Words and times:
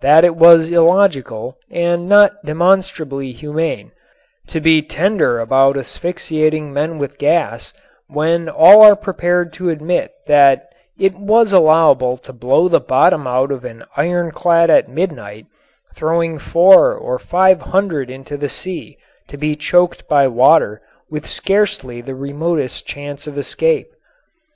That 0.00 0.24
it 0.24 0.34
was 0.34 0.70
illogical, 0.70 1.58
and 1.70 2.08
not 2.08 2.42
demonstrably 2.42 3.32
humane, 3.32 3.92
to 4.46 4.62
be 4.62 4.80
tender 4.80 5.38
about 5.38 5.76
asphyxiating 5.76 6.72
men 6.72 6.96
with 6.96 7.18
gas, 7.18 7.74
when 8.06 8.48
all 8.48 8.80
are 8.80 8.96
prepared 8.96 9.52
to 9.52 9.68
admit 9.68 10.10
that 10.26 10.70
it 10.98 11.16
was 11.16 11.52
allowable 11.52 12.16
to 12.16 12.32
blow 12.32 12.66
the 12.68 12.80
bottom 12.80 13.26
out 13.26 13.52
of 13.52 13.62
an 13.66 13.84
ironclad 13.94 14.70
at 14.70 14.88
midnight, 14.88 15.44
throwing 15.94 16.38
four 16.38 16.94
or 16.94 17.18
five 17.18 17.60
hundred 17.60 18.08
into 18.08 18.38
the 18.38 18.48
sea, 18.48 18.96
to 19.28 19.36
be 19.36 19.54
choked 19.54 20.08
by 20.08 20.26
water, 20.26 20.80
with 21.10 21.26
scarcely 21.28 22.00
the 22.00 22.14
remotest 22.14 22.86
chance 22.86 23.26
of 23.26 23.36
escape. 23.36 23.88